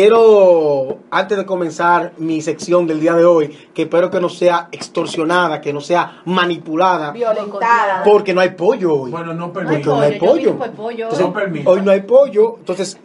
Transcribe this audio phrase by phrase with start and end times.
[0.00, 4.68] quiero, antes de comenzar mi sección del día de hoy, que espero que no sea
[4.70, 8.02] extorsionada, que no sea manipulada, Violentada.
[8.04, 9.10] porque no hay pollo hoy.
[9.10, 9.96] Bueno, no Porque permito.
[9.96, 11.04] no hay pollo, que fue pollo.
[11.04, 11.70] Entonces, No permito.
[11.70, 12.56] hoy no hay pollo.
[12.58, 12.98] Entonces,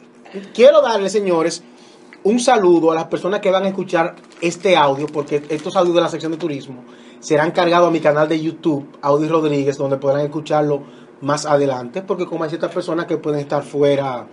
[0.53, 1.63] quiero darle, señores,
[2.23, 6.01] un saludo a las personas que van a escuchar este audio, porque estos audios de
[6.01, 6.83] la sección de turismo
[7.21, 10.83] serán cargados a mi canal de YouTube, Audi Rodríguez, donde podrán escucharlo
[11.21, 14.27] más adelante, porque como hay ciertas personas que pueden estar fuera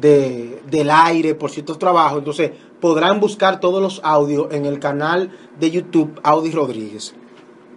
[0.00, 5.30] de, del aire por ciertos trabajos, entonces podrán buscar todos los audios en el canal
[5.58, 7.14] de YouTube, Audi Rodríguez.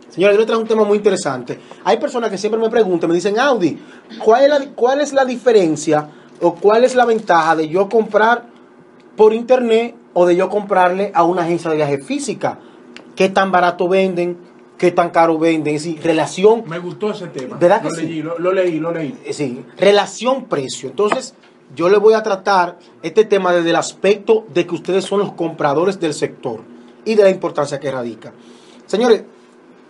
[0.10, 1.60] Señores, yo les traigo un tema muy interesante.
[1.84, 3.80] Hay personas que siempre me preguntan, me dicen, Audi,
[4.24, 6.08] ¿cuál es la, cuál es la diferencia
[6.40, 8.46] o cuál es la ventaja de yo comprar
[9.18, 12.60] por internet o de yo comprarle a una agencia de viaje física?
[13.16, 14.38] ¿Qué tan barato venden?
[14.78, 15.76] ¿Qué tan caro venden?
[15.76, 17.58] Es decir, relación Me gustó ese tema.
[17.58, 18.02] ¿Verdad que lo sí?
[18.06, 19.18] leí, lo, lo leí, lo leí.
[19.26, 20.90] eh, sí, relación precio.
[20.90, 21.34] Entonces,
[21.76, 25.34] yo le voy a tratar este tema desde el aspecto de que ustedes son los
[25.34, 26.62] compradores del sector
[27.06, 28.32] y de la importancia que radica.
[28.86, 29.24] Señores,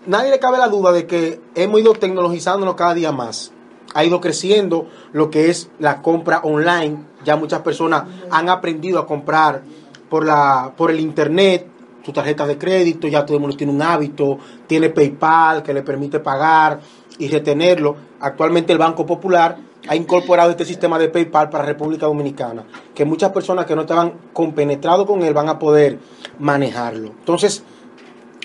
[0.06, 3.52] nadie le cabe la duda de que hemos ido tecnologizándonos cada día más.
[3.94, 7.06] Ha ido creciendo lo que es la compra online.
[7.24, 9.62] Ya muchas personas han aprendido a comprar
[10.10, 11.68] por, la, por el internet,
[12.04, 14.38] sus tarjetas de crédito, ya todo el mundo tiene un hábito,
[14.68, 16.80] tiene PayPal que le permite pagar
[17.18, 17.96] y retenerlo.
[18.20, 23.32] Actualmente el Banco Popular ha incorporado este sistema de PayPal para República Dominicana, que muchas
[23.32, 26.00] personas que no estaban compenetrados con él van a poder
[26.40, 27.10] manejarlo.
[27.10, 27.64] Entonces,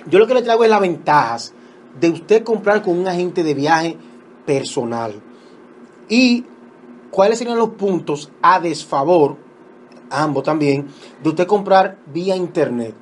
[0.06, 1.54] yo lo que le traigo es las ventajas
[2.00, 3.96] de usted comprar con un agente de viaje
[4.46, 5.14] personal.
[6.08, 6.44] Y
[7.10, 9.36] cuáles serían los puntos a desfavor,
[10.10, 10.88] ambos también,
[11.22, 12.94] de usted comprar vía internet.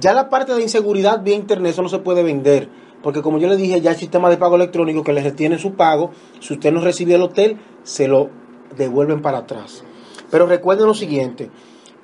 [0.00, 2.68] Ya la parte de inseguridad vía internet, eso no se puede vender.
[3.02, 5.72] Porque como yo le dije, ya el sistema de pago electrónico que le retiene su
[5.74, 8.30] pago, si usted no recibe el hotel, se lo
[8.76, 9.84] devuelven para atrás.
[10.30, 11.50] Pero recuerden lo siguiente,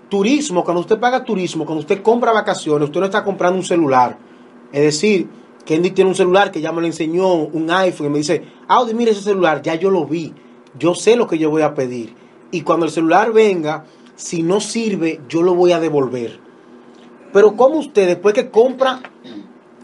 [0.09, 4.19] turismo, cuando usted paga turismo, cuando usted compra vacaciones, usted no está comprando un celular.
[4.73, 5.29] Es decir,
[5.65, 8.95] Kendi tiene un celular que ya me lo enseñó, un iPhone, y me dice, Audi,
[8.95, 10.33] mire ese celular, ya yo lo vi,
[10.79, 12.15] yo sé lo que yo voy a pedir.
[12.51, 16.39] Y cuando el celular venga, si no sirve, yo lo voy a devolver.
[17.33, 19.03] Pero como usted, después que compra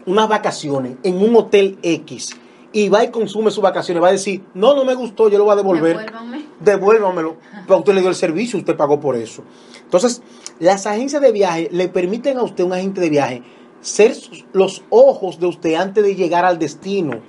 [0.05, 2.35] unas vacaciones en un hotel X
[2.71, 5.45] y va y consume sus vacaciones, va a decir, no, no me gustó, yo lo
[5.45, 5.97] voy a devolver.
[5.97, 6.45] Devuélvame.
[6.59, 7.35] Devuélvamelo.
[7.67, 9.43] Pero usted le dio el servicio, usted pagó por eso.
[9.83, 10.23] Entonces,
[10.59, 13.43] las agencias de viaje le permiten a usted, un agente de viaje,
[13.81, 14.15] ser
[14.53, 17.21] los ojos de usted antes de llegar al destino.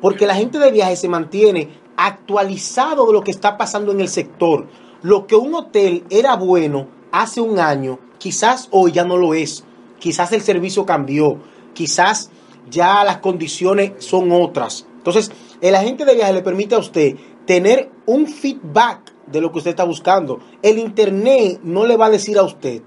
[0.00, 4.08] Porque el agente de viaje se mantiene actualizado de lo que está pasando en el
[4.08, 4.68] sector.
[5.02, 9.64] Lo que un hotel era bueno hace un año, quizás hoy ya no lo es.
[9.98, 11.38] Quizás el servicio cambió.
[11.74, 12.30] Quizás
[12.70, 14.86] ya las condiciones son otras.
[14.98, 17.16] Entonces, el agente de viaje le permite a usted
[17.46, 20.40] tener un feedback de lo que usted está buscando.
[20.62, 22.82] El internet no le va a decir a usted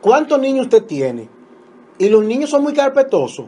[0.00, 1.28] cuántos niños usted tiene.
[1.98, 3.46] Y los niños son muy carpetosos.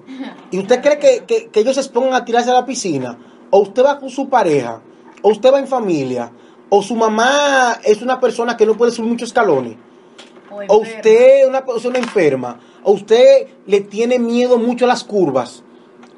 [0.50, 3.18] Y usted cree que, que- que ellos se expongan a tirarse a la piscina.
[3.50, 4.80] O usted va con su pareja.
[5.22, 6.30] O usted va en familia.
[6.68, 9.76] O su mamá es una persona que no puede subir muchos escalones
[10.50, 10.82] o enfermo.
[10.82, 15.62] usted es una persona enferma, o usted le tiene miedo mucho a las curvas.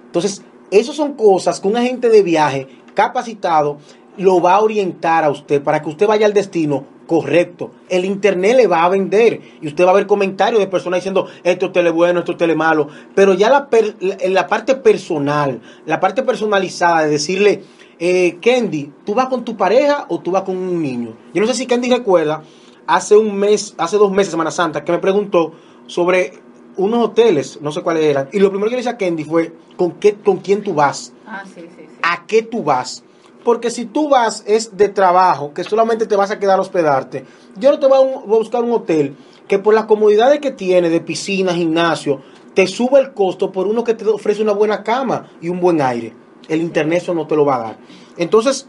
[0.06, 3.78] Entonces, esas son cosas que un agente de viaje capacitado
[4.16, 7.70] lo va a orientar a usted para que usted vaya al destino correcto.
[7.88, 11.28] El internet le va a vender y usted va a ver comentarios de personas diciendo
[11.62, 12.88] hotel es bueno, hotel es malo.
[13.14, 17.62] Pero ya la, per- la, la parte personal, la parte personalizada de decirle,
[17.98, 21.14] eh, Kendi, ¿tú vas con tu pareja o tú vas con un niño?
[21.32, 22.42] Yo no sé si Kendi recuerda,
[22.86, 25.52] hace un mes, hace dos meses, Semana Santa, que me preguntó
[25.86, 26.34] sobre
[26.76, 28.28] unos hoteles, no sé cuáles eran.
[28.32, 31.12] Y lo primero que le dije a Kendi fue, ¿con, qué, ¿con quién tú vas?
[31.26, 31.86] Ah, sí, sí, sí.
[32.02, 33.02] ¿A qué tú vas?
[33.44, 37.24] Porque si tú vas es de trabajo, que solamente te vas a quedar a hospedarte,
[37.56, 39.16] yo no te voy a, un- voy a buscar un hotel
[39.48, 42.20] que por las comodidades que tiene de piscina, gimnasio,
[42.54, 45.80] te sube el costo por uno que te ofrece una buena cama y un buen
[45.80, 46.12] aire.
[46.48, 47.78] El internet eso no te lo va a dar.
[48.16, 48.66] Entonces,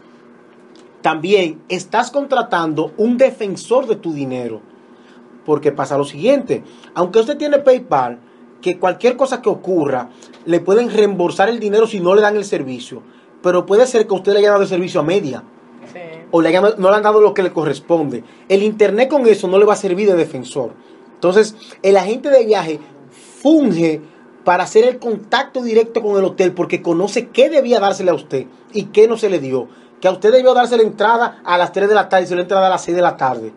[1.02, 4.60] también estás contratando un defensor de tu dinero.
[5.44, 6.62] Porque pasa lo siguiente,
[6.94, 8.18] aunque usted tiene PayPal,
[8.60, 10.10] que cualquier cosa que ocurra,
[10.44, 13.02] le pueden reembolsar el dinero si no le dan el servicio.
[13.42, 15.44] Pero puede ser que usted le haya dado el servicio a media
[15.92, 16.00] Sí.
[16.32, 18.24] o le hayan- no le han dado lo que le corresponde.
[18.48, 20.72] El Internet con eso no le va a servir de defensor.
[21.14, 22.80] Entonces, el agente de viaje
[23.40, 24.00] funge
[24.44, 28.46] para hacer el contacto directo con el hotel porque conoce qué debía dársele a usted
[28.72, 29.68] y qué no se le dio.
[30.00, 32.36] Que a usted debió darse la entrada a las 3 de la tarde y se
[32.36, 33.52] le entrada a las 6 de la tarde.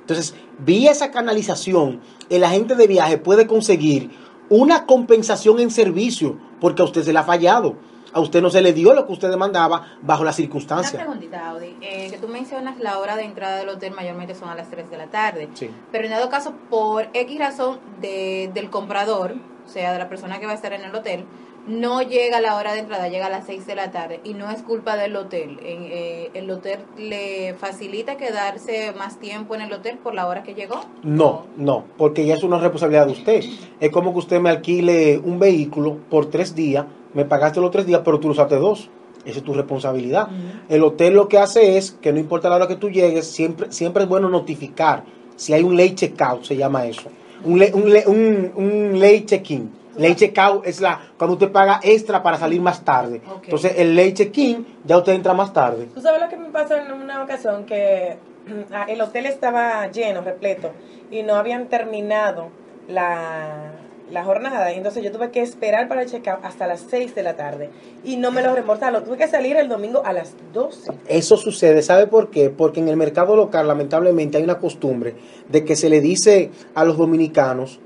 [0.00, 2.00] Entonces, vía esa canalización,
[2.30, 4.10] el agente de viaje puede conseguir
[4.48, 7.76] una compensación en servicio porque a usted se le ha fallado.
[8.14, 11.02] a usted no se le dio lo que usted demandaba bajo las Una circunstancias.
[11.02, 11.76] preguntita, Audi.
[11.80, 14.90] Eh, que tú mencionas la hora de entrada del hotel mayormente son a las 3
[14.90, 15.48] de la tarde.
[15.54, 15.70] Sí.
[15.90, 20.38] Pero en dado caso, por X razón de, del comprador, o sea, de la persona
[20.40, 21.24] que va a estar en el hotel,
[21.66, 24.50] no llega la hora de entrada, llega a las 6 de la tarde y no
[24.50, 25.58] es culpa del hotel.
[25.64, 30.42] En, eh, el hotel le facilita quedarse más tiempo en el hotel por la hora
[30.42, 30.80] que llegó.
[31.02, 33.44] No, no, porque ya es una responsabilidad de usted.
[33.80, 37.86] Es como que usted me alquile un vehículo por tres días, me pagaste los tres
[37.86, 38.90] días, pero tú lo usaste dos.
[39.24, 40.28] Esa es tu responsabilidad.
[40.68, 43.70] El hotel lo que hace es que no importa la hora que tú llegues, siempre,
[43.70, 45.04] siempre es bueno notificar.
[45.36, 47.08] Si hay un late checkout, se llama eso.
[47.44, 49.70] Un, le- un, le- un, un late check-in.
[49.96, 53.20] Late checkout es la cuando usted paga extra para salir más tarde.
[53.42, 55.88] Entonces, el late check-in ya usted entra más tarde.
[55.94, 57.64] ¿Tú sabes lo que me pasó en una ocasión?
[57.64, 58.16] Que
[58.72, 60.72] ah, el hotel estaba lleno, repleto,
[61.10, 62.48] y no habían terminado
[62.88, 63.72] la,
[64.10, 64.72] la jornada.
[64.72, 67.70] Y entonces yo tuve que esperar para el checkout hasta las 6 de la tarde.
[68.04, 69.04] Y no me lo reembolsaron.
[69.04, 70.92] Tuve que salir el domingo a las 12.
[71.08, 72.50] Eso sucede, ¿sabe por qué?
[72.50, 75.14] Porque en el mercado local lamentablemente hay una costumbre
[75.48, 77.80] de que se le dice a los dominicanos,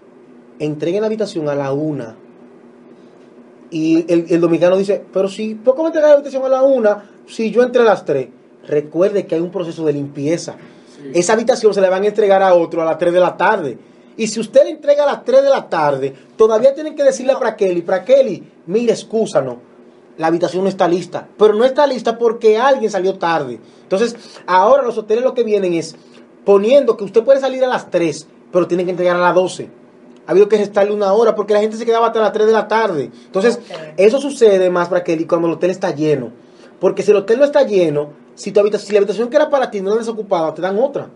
[0.59, 2.17] entreguen la habitación a la una.
[3.71, 6.63] Y el, el dominicano dice, pero si, ¿por qué me entregan la habitación a la
[6.63, 8.29] una si yo entré a las tres?
[8.67, 10.57] Recuerde que hay un proceso de limpieza.
[11.15, 13.79] Esa habitación se le van a entregar a otro a las 3 de la tarde.
[14.17, 17.33] Y si usted le entrega a las 3 de la tarde, todavía tienen que decirle
[17.33, 19.57] a Prakeli, Prakeli, mire, excúsanos,
[20.17, 21.29] la habitación no está lista.
[21.39, 23.61] Pero no está lista porque alguien salió tarde.
[23.83, 24.17] Entonces,
[24.47, 25.95] ahora los hoteles lo que vienen es
[26.45, 29.69] poniendo que usted puede salir a las 3, pero tiene que entregar a las 12.
[30.27, 32.53] Ha habido que restarle una hora porque la gente se quedaba hasta las 3 de
[32.53, 33.11] la tarde.
[33.27, 33.61] Entonces,
[33.97, 36.31] eso sucede más, Prakeli, cuando el hotel está lleno.
[36.81, 39.49] Porque si el hotel no está lleno, si, tu habitación, si la habitación que era
[39.49, 41.09] para ti no era desocupada, te dan otra.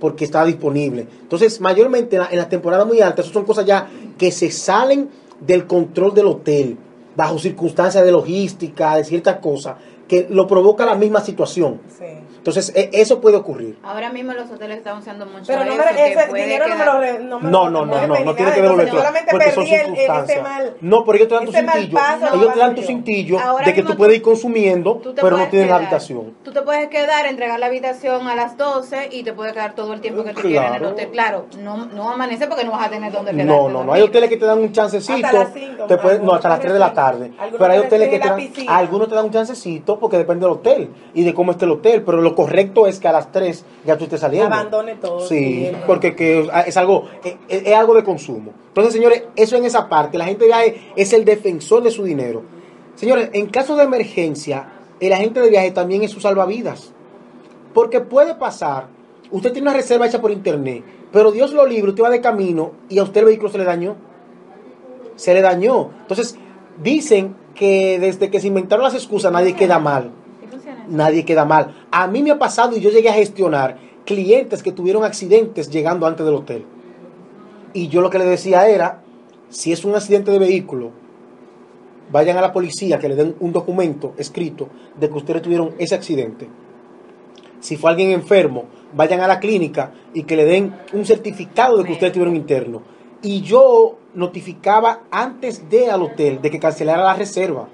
[0.00, 1.06] Porque está disponible.
[1.22, 4.50] Entonces, mayormente en la, en la temporada muy alta, eso son cosas ya que se
[4.50, 5.08] salen
[5.40, 6.76] del control del hotel,
[7.14, 9.76] bajo circunstancias de logística, de ciertas cosas,
[10.08, 11.80] que lo provoca la misma situación.
[11.98, 12.04] Sí.
[12.38, 13.76] Entonces, e- eso puede ocurrir.
[13.82, 16.84] Ahora mismo los hoteles están usando mucho Pero no me, eso, ese dinero no me
[16.84, 19.64] lo no me No, no, no, no, no tiene que devolver todo, Solamente porque son
[19.64, 20.42] perdí el, el- ese circunstancias.
[20.44, 20.76] mal.
[20.80, 21.94] No, pero ellos te dan tu cintillo.
[21.98, 25.36] paso Ellos te dan tu cintillo Ahora de que tú puedes ir consumiendo, pero no
[25.36, 26.34] puedes tienes la habitación.
[26.44, 29.92] Tú te puedes quedar, entregar la habitación a las 12 y te puede quedar todo
[29.92, 31.08] el tiempo que tú quieras en el hotel.
[31.10, 33.52] Claro, no, no amanece porque no vas a tener dónde quedarte.
[33.52, 33.92] No, no, no.
[33.92, 35.26] Hay hoteles que te dan un chancecito.
[35.26, 37.32] Hasta las cinco, te pueden- no, hasta las algunos 3 de la tarde.
[37.58, 38.36] Pero hay hoteles que te la dan.
[38.40, 38.76] piscina.
[38.76, 42.02] Algunos te dan un chancecito porque depende del hotel y de cómo esté el hotel.
[42.02, 44.54] Pero lo correcto es que a las 3 ya tú estés saliendo.
[44.54, 45.20] Abandone todo.
[45.20, 48.52] Sí, porque que es algo es, es algo de consumo.
[48.68, 52.04] Entonces, señores, eso en esa parte, la gente de viaje es el defensor de su
[52.04, 52.42] dinero.
[52.94, 56.92] Señores, en caso de emergencia, el agente de viaje también es su salvavidas.
[57.74, 58.88] Porque puede pasar,
[59.30, 60.82] usted tiene una reserva hecha por internet,
[61.12, 63.64] pero Dios lo libre, usted va de camino y a usted el vehículo se le
[63.64, 63.96] dañó.
[65.16, 65.90] Se le dañó.
[66.02, 66.38] Entonces,
[66.82, 70.12] dicen que desde que se inventaron las excusas nadie queda mal
[70.88, 71.74] nadie queda mal.
[71.90, 76.06] A mí me ha pasado y yo llegué a gestionar clientes que tuvieron accidentes llegando
[76.06, 76.64] antes del hotel.
[77.72, 79.02] Y yo lo que le decía era,
[79.48, 80.92] si es un accidente de vehículo,
[82.10, 84.68] vayan a la policía que le den un documento escrito
[84.98, 86.48] de que ustedes tuvieron ese accidente.
[87.60, 88.64] Si fue alguien enfermo,
[88.94, 92.82] vayan a la clínica y que le den un certificado de que ustedes tuvieron interno.
[93.26, 97.66] Y yo notificaba antes de al hotel de que cancelara la reserva.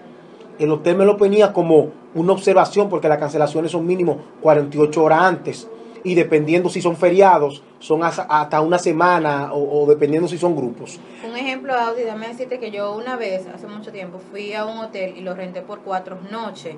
[0.59, 5.21] El hotel me lo ponía como una observación porque las cancelaciones son mínimo 48 horas
[5.21, 5.69] antes.
[6.05, 10.99] Y dependiendo si son feriados, son hasta- una semana o, dependiendo si son grupos.
[11.29, 14.79] Un ejemplo, Audi, dame decirte que yo una vez, hace mucho tiempo, fui a un
[14.79, 16.77] hotel y lo renté por cuatro noches.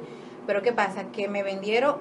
[0.48, 1.04] Pero ¿qué pasa?
[1.12, 1.94] Que me vendieron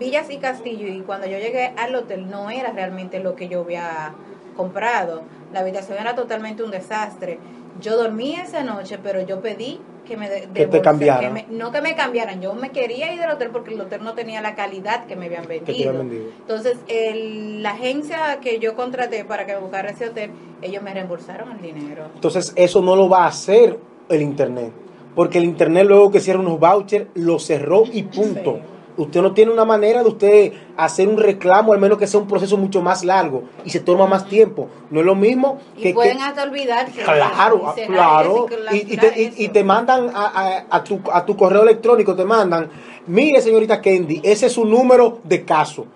[0.00, 3.60] villas y castillo y cuando yo llegué al hotel no era realmente lo que yo
[3.60, 4.12] había
[4.56, 5.22] comprado.
[5.52, 7.38] La habitación era totalmente un desastre.
[7.80, 11.20] Yo dormí esa noche, pero yo pedí que me de- te cambiaran.
[11.20, 14.02] que me- no que me cambiaran, yo me quería ir del hotel porque el hotel
[14.02, 15.92] no tenía la calidad que me habían Que vendido.
[16.40, 20.30] Entonces, el- la agencia que yo contraté para que me buscara ese hotel,
[20.60, 22.06] ellos me reembolsaron el dinero.
[22.14, 23.78] Entonces eso no lo va a hacer
[24.08, 24.72] el Internet.
[25.14, 28.54] Porque el Internet luego que cierra unos vouchers, lo cerró y punto.
[28.56, 28.62] Sí.
[28.96, 32.26] Usted no tiene una manera de usted hacer un reclamo, al menos que sea un
[32.28, 34.68] proceso mucho más largo y se toma más tiempo.
[34.90, 35.94] No es lo mismo Y que...
[35.94, 37.32] pueden que- hasta.
[37.34, 38.46] Claro, y cerrar claro.
[38.46, 41.62] eso, Y, y te, y- y te mandan a, a- a tu, a tu correo
[41.62, 42.68] electrónico, te mandan,
[43.06, 45.86] mire señorita Kendi, ese es su número de caso.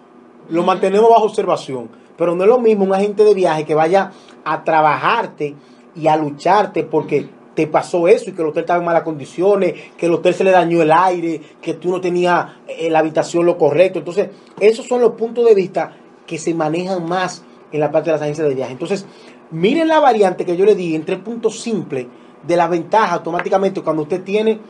[0.49, 1.91] Lo mantenemos bajo observación.
[2.17, 4.11] Pero no es lo mismo un agente de viaje que vaya
[4.43, 5.55] a trabajarte
[5.95, 9.72] y a lucharte porque te pasó eso y que el hotel estaba en malas condiciones,
[9.96, 13.46] que el hotel se le dañó el aire, que tú no tenías eh, la habitación
[13.46, 13.98] lo correcto.
[13.98, 14.28] Entonces,
[14.60, 15.96] esos son los puntos de vista
[16.26, 18.72] que se manejan más en la parte de las agencias de viaje.
[18.72, 19.06] Entonces,
[19.50, 22.06] miren la variante que yo le di en tres puntos simples
[22.46, 24.60] de la ventaja automáticamente cuando usted tiene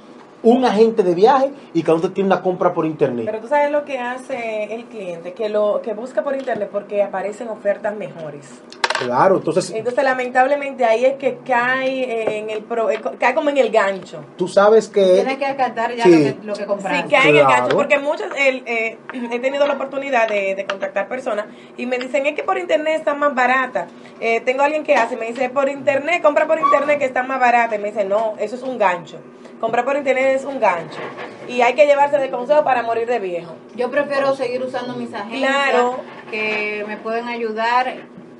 [0.45, 3.27] un agente de viaje y cada usted tiene una compra por internet.
[3.27, 7.03] Pero tú sabes lo que hace el cliente, que lo que busca por internet porque
[7.03, 8.63] aparecen ofertas mejores.
[8.99, 13.59] Claro, entonces Entonces, lamentablemente ahí es que cae en el pro- eh, cae como en
[13.59, 14.25] el gancho.
[14.37, 16.11] tú sabes Tienes que que acatar ya Sí.
[16.11, 17.11] lo que, lo que Sí, compraste.
[17.15, 18.97] cae en el gancho, porque muchas, el, eh,
[19.33, 22.95] he tenido la oportunidad de, de contactar personas y me dicen, es que por internet
[22.97, 23.87] está más barata.
[24.21, 27.39] Eh, tengo alguien que hace, me dice, por internet, compra por internet que está más
[27.39, 27.77] barata.
[27.77, 29.19] Y me dice, no, eso es un gancho.
[29.61, 30.99] Comprar por internet es un gancho.
[31.49, 33.55] Y hay que llevarse de consejo para morir de viejo.
[33.75, 35.97] Yo prefiero seguir usando mis agencias Claro.
[36.31, 37.95] que me pueden ayudar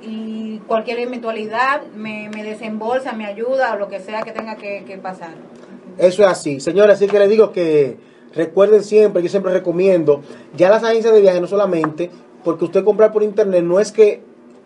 [0.07, 4.97] y cualquier eventualidad me, desembolsa, me ayuda o lo que sea que tenga que, que
[4.97, 5.31] pasar.
[5.97, 6.59] eso es así.
[6.59, 7.97] Señores, así que les digo que
[8.33, 10.21] recuerden siempre, yo siempre recomiendo,
[10.55, 12.09] ya las agencias de viaje no solamente,
[12.43, 14.21] porque usted comprar por internet no es que,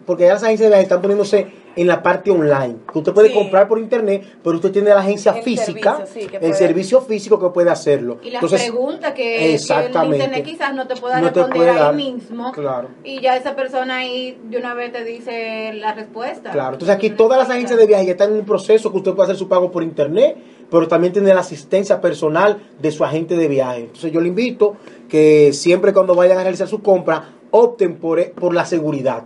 [0.06, 3.34] porque ya las agencias de viaje están poniéndose en la parte online, usted puede Sí.
[3.34, 6.54] comprar por internet, pero usted tiene la agencia El física, servicio, sí, que el puede-
[6.56, 8.18] servicio físico que puede hacerlo.
[8.24, 11.58] Y las Entonces, preguntas que, que el internet quizás no te pueda No te responder
[11.58, 11.96] puede ahí dar.
[11.96, 12.52] mismo.
[12.52, 12.90] Claro.
[13.04, 16.52] Y ya esa persona ahí de una vez te dice la respuesta.
[16.52, 19.12] Claro, entonces aquí todas las agencias de viaje ya están en un proceso que usted
[19.14, 20.38] puede hacer su pago por internet,
[20.70, 23.82] pero también tiene la asistencia personal de su agente de viaje.
[23.82, 24.76] Entonces yo le invito
[25.10, 29.24] que siempre cuando vayan a realizar su compra, opten por, por la seguridad.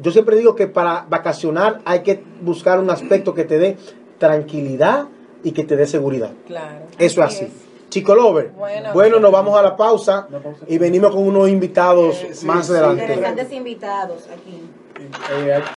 [0.00, 3.76] Yo siempre digo que para vacacionar hay que buscar un aspecto que te dé
[4.18, 5.06] tranquilidad
[5.42, 6.30] y que te dé seguridad.
[6.46, 6.86] Claro.
[6.98, 7.52] Eso es Así así.
[7.90, 8.92] Chico Lover, Bueno.
[8.94, 10.26] bueno, nos vamos a la pausa
[10.66, 13.02] y venimos con unos invitados Eh, sí, más adelante.
[13.02, 14.62] Interesantes invitados aquí.
[15.34, 15.62] Eh,